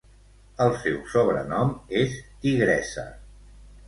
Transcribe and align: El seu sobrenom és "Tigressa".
El 0.63 0.71
seu 0.85 0.95
sobrenom 1.11 1.75
és 1.99 2.15
"Tigressa". 2.47 3.05